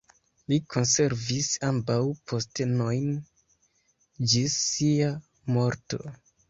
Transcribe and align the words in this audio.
Li 0.51 0.57
konservis 0.75 1.49
ambaŭ 1.67 1.99
postenojn 2.31 3.15
ĝis 4.35 4.61
sia 4.75 5.17
morto. 5.59 6.07